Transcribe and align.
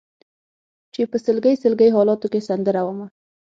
چې 0.93 1.01
په 1.11 1.17
سلګۍ 1.25 1.55
سلګۍ 1.63 1.89
حالاتو 1.95 2.27
کې 2.33 2.41
سندره 2.47 2.81
ومه 2.85 3.07